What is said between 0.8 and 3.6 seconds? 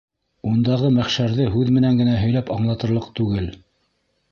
мәхшәрҙе һүҙ менән генә һөйләп аңлатырлыҡ түгел.